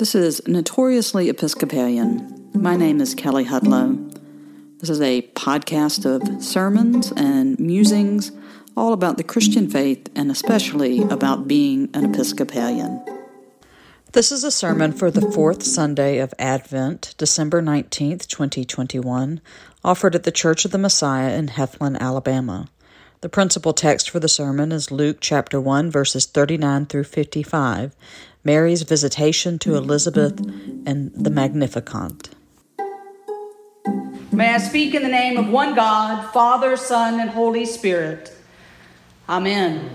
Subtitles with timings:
[0.00, 2.48] This is Notoriously Episcopalian.
[2.54, 4.10] My name is Kelley Hudlow.
[4.78, 8.32] This is a podcast of sermons and musings
[8.74, 13.04] all about the Christian faith and especially about being an Episcopalian.
[14.12, 19.42] This is a sermon for the fourth Sunday of Advent, December 19th, 2021,
[19.84, 22.70] offered at the Church of the Messiah in Heflin, Alabama.
[23.20, 27.94] The principal text for the sermon is Luke chapter 1, verses 39 through 55,
[28.42, 30.40] Mary's visitation to Elizabeth
[30.86, 32.30] and the Magnificat.
[34.32, 38.32] May I speak in the name of one God, Father, Son, and Holy Spirit.
[39.28, 39.90] Amen.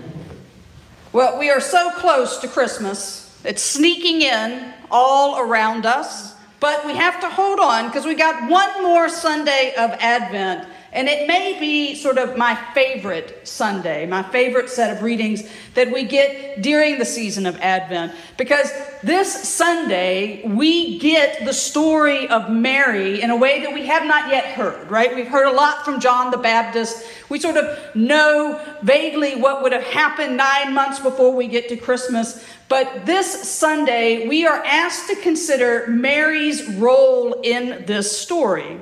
[1.12, 3.36] Well, we are so close to Christmas.
[3.44, 8.48] It's sneaking in all around us, but we have to hold on because we got
[8.48, 14.22] one more Sunday of Advent and it may be sort of my favorite Sunday, my
[14.22, 15.42] favorite set of readings
[15.74, 18.12] that we get during the season of Advent.
[18.36, 18.70] Because
[19.02, 24.30] this Sunday, we get the story of Mary in a way that we have not
[24.30, 25.14] yet heard, right?
[25.14, 27.04] We've heard a lot from John the Baptist.
[27.28, 31.76] We sort of know vaguely what would have happened nine months before we get to
[31.76, 32.44] Christmas.
[32.68, 38.80] But this Sunday, we are asked to consider Mary's role in this story.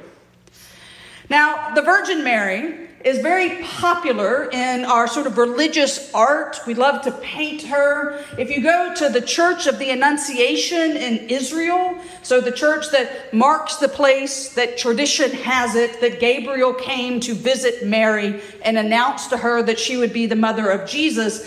[1.31, 6.61] Now, the Virgin Mary is very popular in our sort of religious art.
[6.67, 8.25] We love to paint her.
[8.39, 13.33] If you go to the Church of the Annunciation in Israel, so the church that
[13.35, 19.29] marks the place that tradition has it that Gabriel came to visit Mary and announced
[19.31, 21.47] to her that she would be the mother of Jesus,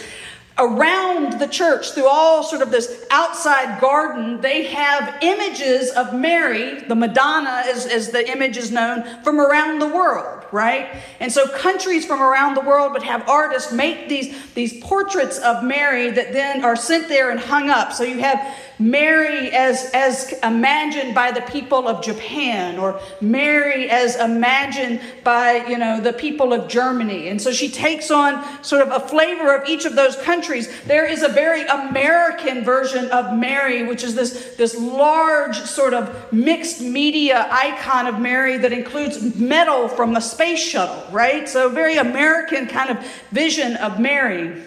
[0.59, 6.81] around the church, through all sort of this outside garden, they have images of Mary,
[6.81, 10.89] the Madonna, as, as the image is known, from around the world, right?
[11.19, 15.63] And so countries from around the world would have artists make these, these portraits of
[15.63, 17.93] Mary that then are sent there and hung up.
[17.93, 24.15] So you have Mary as, as imagined by the people of Japan, or Mary as
[24.15, 27.29] imagined by, you know, the people of Germany.
[27.29, 30.69] And so she takes on sort of a flavor of each of those countries.
[30.83, 36.31] There is a very American version of Mary, which is this, this large sort of
[36.31, 41.49] mixed media icon of Mary that includes metal from the space shuttle, right?
[41.49, 44.63] So very American kind of vision of Mary.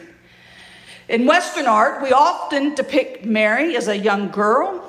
[1.11, 4.81] In Western art, we often depict Mary as a young girl.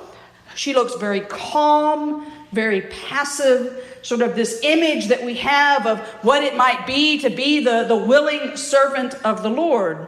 [0.54, 6.44] She looks very calm, very passive, sort of this image that we have of what
[6.44, 10.06] it might be to be the, the willing servant of the Lord.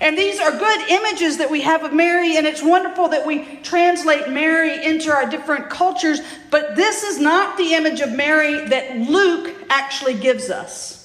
[0.00, 3.56] And these are good images that we have of Mary, and it's wonderful that we
[3.64, 6.20] translate Mary into our different cultures,
[6.52, 10.97] but this is not the image of Mary that Luke actually gives us.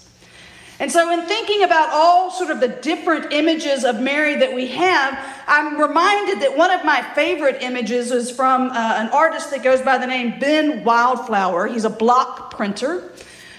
[0.79, 4.67] And so, in thinking about all sort of the different images of Mary that we
[4.69, 5.17] have,
[5.47, 9.81] I'm reminded that one of my favorite images is from uh, an artist that goes
[9.81, 11.67] by the name Ben Wildflower.
[11.67, 13.11] He's a block printer.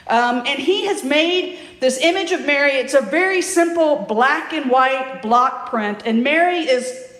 [0.06, 2.72] Um, and he has made this image of Mary.
[2.72, 6.02] It's a very simple black and white block print.
[6.04, 7.10] And Mary is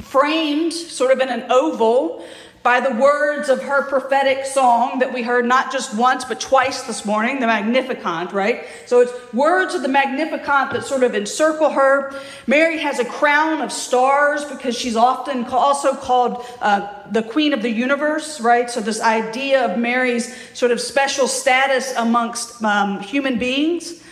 [0.00, 2.24] framed sort of in an oval
[2.64, 6.84] by the words of her prophetic song that we heard not just once but twice
[6.84, 8.64] this morning, the Magnificat, right?
[8.86, 12.18] So it's words of the Magnificat that sort of encircle her.
[12.46, 17.60] Mary has a crown of stars because she's often also called uh, the Queen of
[17.60, 18.70] the Universe, right?
[18.70, 24.02] So this idea of Mary's sort of special status amongst um, human beings.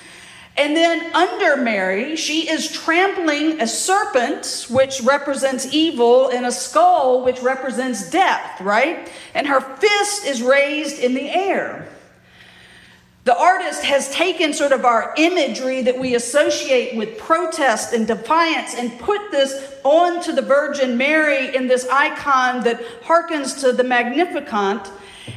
[0.57, 7.25] And then under Mary, she is trampling a serpent, which represents evil, and a skull,
[7.25, 9.11] which represents death, right?
[9.35, 11.89] And her fist is raised in the air.
[13.25, 18.75] The artist has taken sort of our imagery that we associate with protest and defiance
[18.75, 24.91] and put this onto the Virgin Mary in this icon that harkens to the Magnificat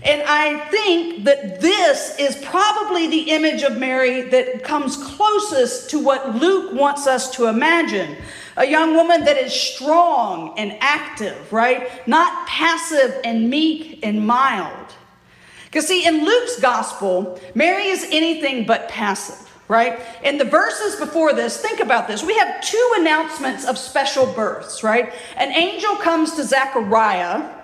[0.03, 5.99] and I think that this is probably the image of Mary that comes closest to
[5.99, 8.15] what Luke wants us to imagine.
[8.57, 12.07] A young woman that is strong and active, right?
[12.07, 14.93] Not passive and meek and mild.
[15.65, 19.99] Because, see, in Luke's gospel, Mary is anything but passive right?
[20.23, 22.23] In the verses before this, think about this.
[22.23, 25.11] We have two announcements of special births, right?
[25.37, 27.54] An angel comes to Zechariah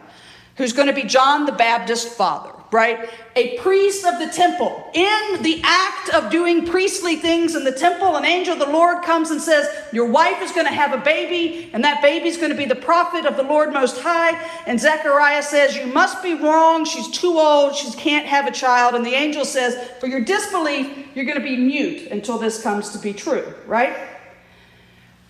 [0.57, 3.09] who's going to be John the Baptist father, right?
[3.35, 4.89] A priest of the temple.
[4.93, 9.03] In the act of doing priestly things in the temple, an angel of the Lord
[9.03, 12.51] comes and says, Your wife is going to have a baby, and that baby's going
[12.51, 14.39] to be the prophet of the Lord Most High.
[14.67, 16.85] And Zechariah says, You must be wrong.
[16.85, 17.75] She's too old.
[17.75, 18.95] She can't have a child.
[18.95, 22.89] And the angel says, For your disbelief, you're going to be mute until this comes
[22.89, 24.09] to be true, right?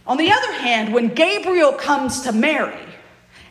[0.07, 2.87] On the other hand, when Gabriel comes to Mary,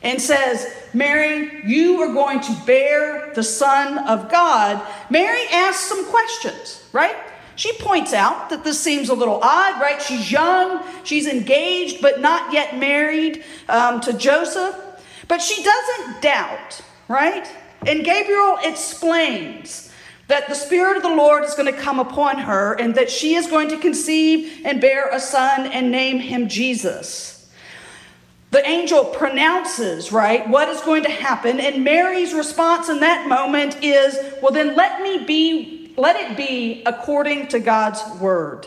[0.02, 6.06] and says, Mary, you are going to bear the Son of God, Mary asks some
[6.06, 7.16] questions, right?
[7.56, 10.00] She points out that this seems a little odd, right?
[10.00, 14.74] She's young, she's engaged, but not yet married um, to Joseph.
[15.28, 17.46] But she doesn't doubt, right?
[17.86, 19.92] And Gabriel explains
[20.28, 23.34] that the Spirit of the Lord is going to come upon her and that she
[23.34, 27.39] is going to conceive and bear a son and name him Jesus.
[28.50, 33.82] The angel pronounces, right, what is going to happen, and Mary's response in that moment
[33.82, 38.66] is, Well, then let me be let it be according to God's word.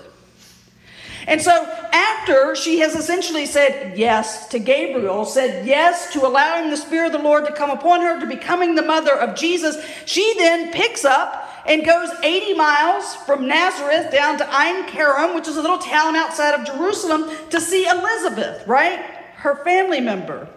[1.26, 1.52] And so,
[1.94, 7.14] after she has essentially said yes to Gabriel, said yes to allowing the Spirit of
[7.14, 11.06] the Lord to come upon her, to becoming the mother of Jesus, she then picks
[11.06, 15.78] up and goes 80 miles from Nazareth down to Ein Karem, which is a little
[15.78, 19.23] town outside of Jerusalem, to see Elizabeth, right?
[19.44, 20.48] Her family member.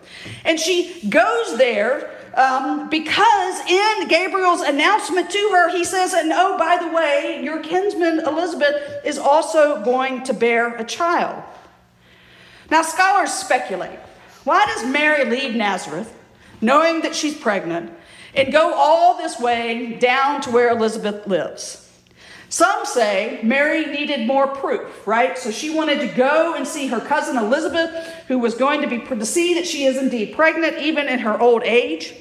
[0.44, 6.56] And she goes there um, because in Gabriel's announcement to her, he says, and oh,
[6.56, 11.42] by the way, your kinsman Elizabeth is also going to bear a child.
[12.70, 13.98] Now, scholars speculate
[14.44, 16.16] why does Mary leave Nazareth
[16.60, 17.92] knowing that she's pregnant
[18.36, 21.85] and go all this way down to where Elizabeth lives?
[22.48, 25.36] Some say Mary needed more proof, right?
[25.36, 27.90] So she wanted to go and see her cousin Elizabeth,
[28.28, 31.40] who was going to be to see that she is indeed pregnant, even in her
[31.40, 32.14] old age.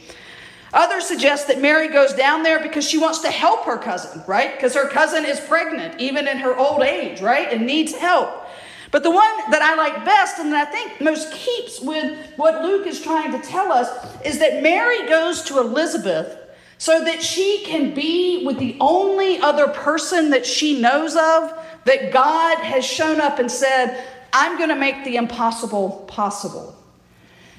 [0.73, 4.53] Others suggest that Mary goes down there because she wants to help her cousin, right?
[4.55, 7.53] Because her cousin is pregnant, even in her old age, right?
[7.53, 8.45] And needs help.
[8.91, 12.61] But the one that I like best and that I think most keeps with what
[12.63, 13.89] Luke is trying to tell us
[14.25, 16.44] is that Mary goes to Elizabeth
[16.77, 22.11] so that she can be with the only other person that she knows of that
[22.11, 26.75] God has shown up and said, I'm going to make the impossible possible.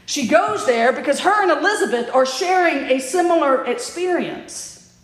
[0.05, 4.95] She goes there because her and Elizabeth are sharing a similar experience.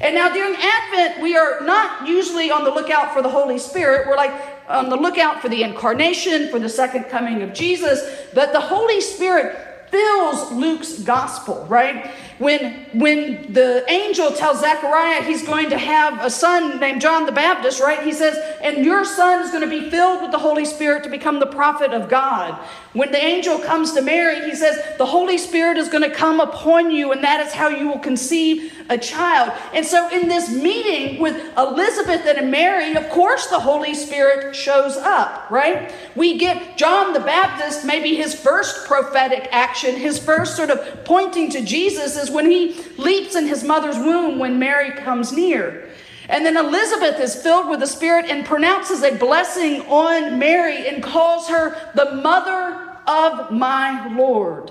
[0.00, 4.06] And now during Advent, we are not usually on the lookout for the Holy Spirit.
[4.06, 4.32] We're like
[4.68, 8.00] on the lookout for the incarnation, for the second coming of Jesus.
[8.34, 9.56] But the Holy Spirit
[9.90, 12.10] fills Luke's gospel, right?
[12.38, 17.32] When, when the angel tells Zechariah he's going to have a son named John the
[17.32, 18.02] Baptist, right?
[18.02, 21.10] He says, and your son is going to be filled with the Holy Spirit to
[21.10, 22.54] become the prophet of God.
[22.92, 26.40] When the angel comes to Mary, he says, the Holy Spirit is going to come
[26.40, 29.52] upon you, and that is how you will conceive a child.
[29.74, 34.96] And so, in this meeting with Elizabeth and Mary, of course, the Holy Spirit shows
[34.96, 35.92] up, right?
[36.16, 41.50] We get John the Baptist, maybe his first prophetic action, his first sort of pointing
[41.50, 45.88] to Jesus is when he leaps in his mother's womb when Mary comes near.
[46.28, 51.02] And then Elizabeth is filled with the Spirit and pronounces a blessing on Mary and
[51.02, 54.70] calls her the mother of my Lord.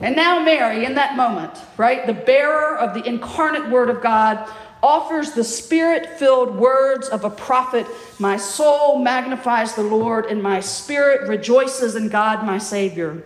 [0.00, 4.48] And now, Mary, in that moment, right, the bearer of the incarnate word of God,
[4.82, 7.86] offers the spirit filled words of a prophet
[8.18, 13.22] My soul magnifies the Lord, and my spirit rejoices in God, my Savior.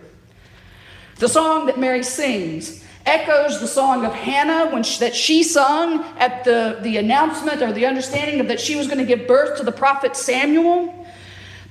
[1.17, 6.03] The song that Mary sings echoes the song of Hannah when she, that she sung
[6.17, 9.57] at the, the announcement or the understanding of that she was going to give birth
[9.57, 11.05] to the prophet Samuel.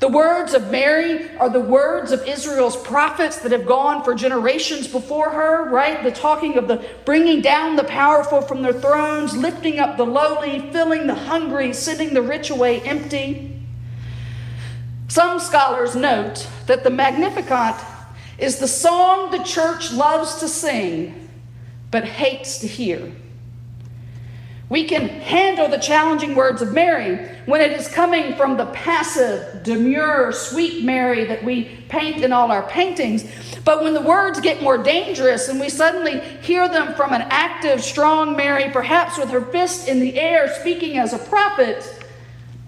[0.01, 4.87] The words of Mary are the words of Israel's prophets that have gone for generations
[4.87, 6.03] before her, right?
[6.05, 10.71] The talking of the bringing down the powerful from their thrones, lifting up the lowly,
[10.73, 13.63] filling the hungry, sending the rich away empty.
[15.09, 17.77] Some scholars note that the Magnificat
[18.37, 21.24] is the song the church loves to sing
[21.95, 23.13] but hates to hear.
[24.69, 29.63] We can handle the challenging words of Mary when it is coming from the passive,
[29.63, 33.25] demure, sweet Mary that we paint in all our paintings.
[33.65, 37.81] But when the words get more dangerous and we suddenly hear them from an active,
[37.85, 42.05] strong Mary, perhaps with her fist in the air, speaking as a prophet,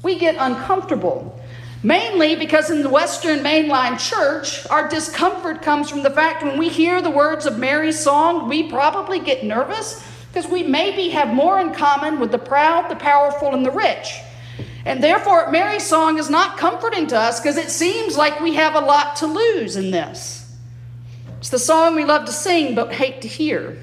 [0.04, 1.36] we get uncomfortable.
[1.82, 6.68] Mainly because in the Western mainline church, our discomfort comes from the fact when we
[6.68, 11.60] hear the words of Mary's song, we probably get nervous because we maybe have more
[11.60, 14.20] in common with the proud, the powerful, and the rich.
[14.84, 18.74] And therefore, Mary's song is not comforting to us because it seems like we have
[18.74, 20.54] a lot to lose in this.
[21.38, 23.78] It's the song we love to sing but hate to hear.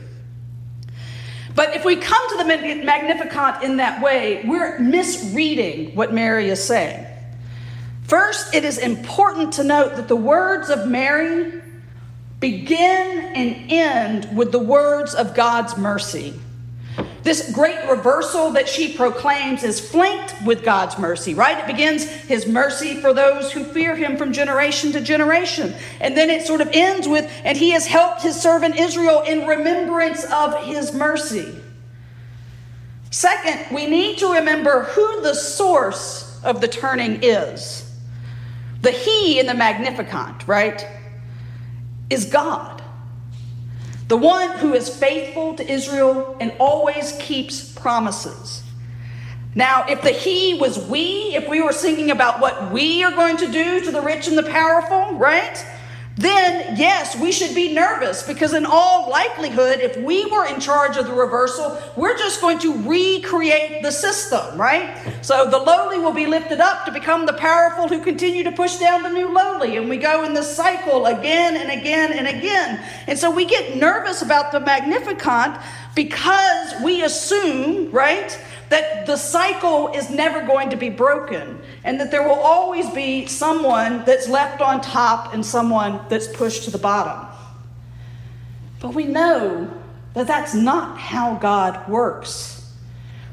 [1.56, 2.46] But if we come to the
[2.84, 7.06] Magnificat in that way, we're misreading what Mary is saying.
[8.04, 11.62] First, it is important to note that the words of Mary
[12.40, 16.34] begin and end with the words of God's mercy.
[17.24, 21.58] This great reversal that she proclaims is flanked with God's mercy, right?
[21.58, 25.74] It begins his mercy for those who fear him from generation to generation.
[26.02, 29.48] And then it sort of ends with, and he has helped his servant Israel in
[29.48, 31.56] remembrance of his mercy.
[33.10, 37.83] Second, we need to remember who the source of the turning is.
[38.84, 40.86] The He in the Magnificat, right,
[42.10, 42.84] is God.
[44.10, 48.62] The one who is faithful to Israel and always keeps promises.
[49.56, 53.38] Now, if the He was we, if we were singing about what we are going
[53.38, 55.66] to do to the rich and the powerful, right?
[56.16, 60.96] Then yes, we should be nervous because, in all likelihood, if we were in charge
[60.96, 64.96] of the reversal, we're just going to recreate the system, right?
[65.24, 68.78] So the lowly will be lifted up to become the powerful who continue to push
[68.78, 69.78] down the new lowly.
[69.78, 72.84] And we go in this cycle again and again and again.
[73.08, 75.60] And so we get nervous about the Magnificat
[75.96, 78.40] because we assume, right?
[78.74, 83.28] That the cycle is never going to be broken and that there will always be
[83.28, 87.28] someone that's left on top and someone that's pushed to the bottom.
[88.80, 89.72] But we know
[90.16, 92.74] that that's not how God works.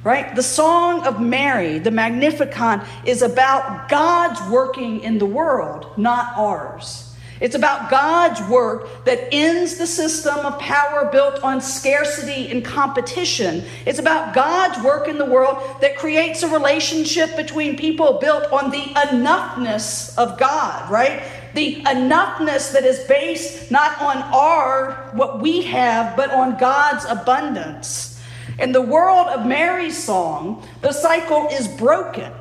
[0.05, 0.35] Right?
[0.35, 7.10] The Song of Mary, the Magnificat, is about God's working in the world, not ours.
[7.41, 13.65] It's about God's work that ends the system of power built on scarcity and competition.
[13.87, 18.71] It's about God's work in the world that creates a relationship between people built on
[18.71, 21.23] the enoughness of God, right?
[21.55, 28.21] The enoughness that is based not on our, what we have, but on God's abundance.
[28.59, 32.33] In the world of Mary's song, the cycle is broken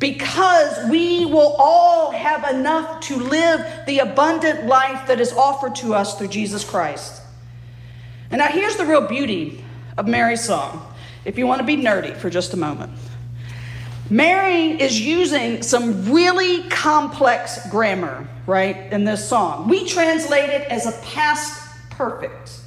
[0.00, 5.94] because we will all have enough to live the abundant life that is offered to
[5.94, 7.22] us through Jesus Christ.
[8.30, 9.62] And now here's the real beauty
[9.98, 10.84] of Mary's song,
[11.24, 12.92] if you want to be nerdy for just a moment.
[14.08, 19.68] Mary is using some really complex grammar, right, in this song.
[19.68, 22.58] We translate it as a past perfect.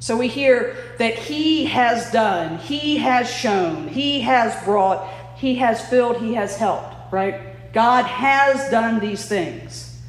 [0.00, 5.08] So we hear that he has done, he has shown, he has brought,
[5.44, 7.72] he has filled, He has helped, right?
[7.74, 10.00] God has done these things.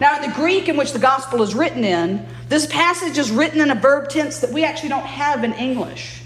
[0.00, 3.60] Now, in the Greek in which the gospel is written in, this passage is written
[3.60, 6.22] in a verb tense that we actually don't have in English.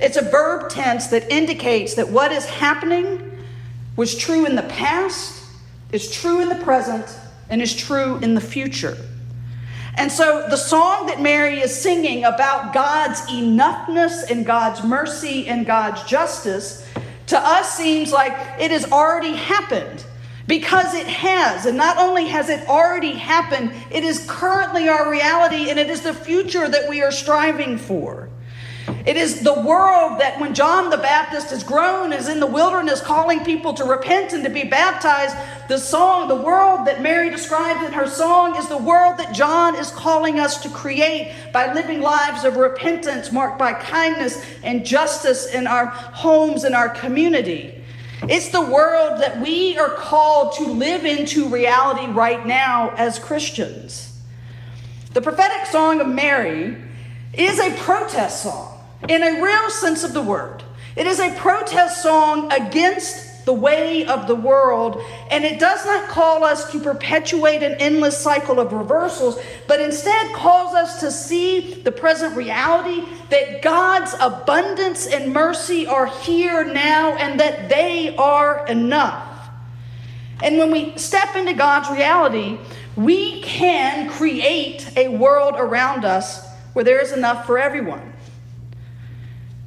[0.00, 3.30] It's a verb tense that indicates that what is happening
[3.94, 5.44] was true in the past,
[5.92, 7.14] is true in the present,
[7.50, 8.96] and is true in the future.
[9.96, 15.66] And so the song that Mary is singing about God's enoughness and God's mercy and
[15.66, 16.87] God's justice
[17.28, 20.04] to us seems like it has already happened
[20.46, 21.66] because it has.
[21.66, 26.02] And not only has it already happened, it is currently our reality and it is
[26.02, 28.30] the future that we are striving for.
[29.04, 33.00] It is the world that when John the Baptist is grown, is in the wilderness
[33.00, 35.36] calling people to repent and to be baptized.
[35.68, 39.76] The song, the world that Mary describes in her song, is the world that John
[39.76, 45.46] is calling us to create by living lives of repentance marked by kindness and justice
[45.52, 47.74] in our homes and our community.
[48.22, 54.18] It's the world that we are called to live into reality right now as Christians.
[55.12, 56.76] The prophetic song of Mary
[57.34, 60.62] is a protest song in a real sense of the word.
[60.96, 65.00] It is a protest song against the way of the world,
[65.30, 70.34] and it does not call us to perpetuate an endless cycle of reversals, but instead
[70.34, 77.16] calls us to see the present reality that God's abundance and mercy are here now
[77.16, 79.48] and that they are enough.
[80.42, 82.58] And when we step into God's reality,
[82.96, 88.12] we can create a world around us where there is enough for everyone.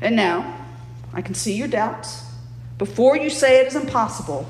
[0.01, 0.65] And now,
[1.13, 2.23] I can see your doubts.
[2.77, 4.47] Before you say it is impossible,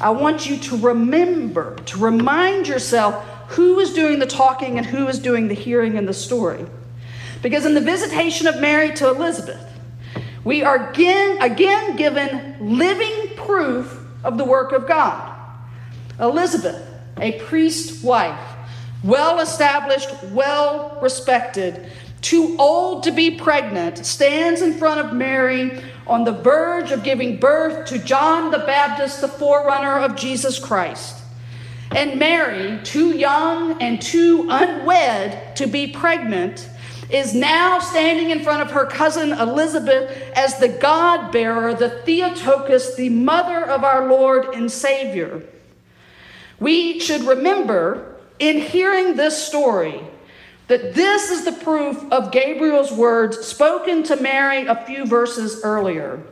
[0.00, 3.14] I want you to remember, to remind yourself
[3.48, 6.64] who is doing the talking and who is doing the hearing in the story.
[7.42, 9.60] Because in the visitation of Mary to Elizabeth,
[10.44, 15.30] we are again, again given living proof of the work of God.
[16.18, 16.82] Elizabeth,
[17.18, 18.40] a priest wife,
[19.02, 21.90] well established, well respected,
[22.24, 27.38] too old to be pregnant, stands in front of Mary on the verge of giving
[27.38, 31.22] birth to John the Baptist, the forerunner of Jesus Christ.
[31.90, 36.68] And Mary, too young and too unwed to be pregnant,
[37.10, 42.96] is now standing in front of her cousin Elizabeth as the God bearer, the Theotokos,
[42.96, 45.42] the mother of our Lord and Savior.
[46.58, 50.00] We should remember in hearing this story
[50.68, 56.22] that this is the proof of Gabriel's words spoken to Mary a few verses earlier.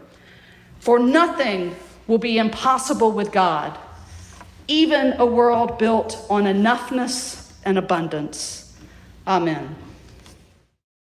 [0.80, 3.78] For nothing will be impossible with God,
[4.68, 8.74] even a world built on enoughness and abundance.
[9.26, 9.76] Amen.